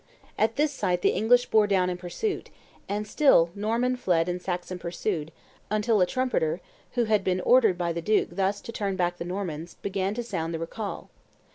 At 0.35 0.55
this 0.55 0.71
sight 0.71 1.03
the 1.03 1.11
English 1.11 1.45
bore 1.51 1.67
down 1.67 1.87
in 1.87 1.95
pursuit: 1.95 2.49
"and 2.89 3.05
still 3.05 3.51
Norman 3.53 3.95
fled 3.95 4.27
and 4.27 4.41
Saxon 4.41 4.79
pursued, 4.79 5.31
until 5.69 6.01
a 6.01 6.07
trumpeter, 6.07 6.59
who 6.93 7.03
had 7.03 7.23
been 7.23 7.39
ordered 7.41 7.77
by 7.77 7.93
the 7.93 8.01
duke 8.01 8.29
thus 8.31 8.61
to 8.61 8.71
turn 8.71 8.95
back 8.95 9.17
the 9.17 9.25
Normans, 9.25 9.75
began 9.83 10.15
to 10.15 10.23
sound 10.23 10.55
the 10.55 10.57
recall. 10.59 11.11